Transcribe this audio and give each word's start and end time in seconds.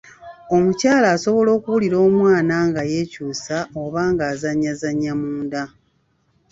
Omukyala 0.55 1.07
asobola 1.15 1.49
okuwulira 1.57 1.97
omwana 2.07 2.55
nga 2.67 2.81
yeekyusa 2.91 3.57
oba 3.83 4.01
ng'azannyazannya 4.11 5.13
munda 5.21 5.63